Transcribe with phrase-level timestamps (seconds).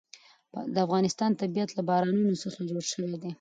[0.73, 3.29] د افغانستان طبیعت له بارانونو څخه جوړ شوی دی.